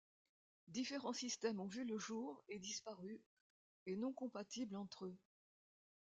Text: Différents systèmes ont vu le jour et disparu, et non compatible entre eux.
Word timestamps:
Différents 0.69 1.13
systèmes 1.13 1.59
ont 1.59 1.67
vu 1.67 1.85
le 1.85 1.99
jour 1.99 2.43
et 2.49 2.57
disparu, 2.57 3.21
et 3.85 3.95
non 3.95 4.11
compatible 4.13 4.75
entre 4.75 5.05
eux. 5.05 5.17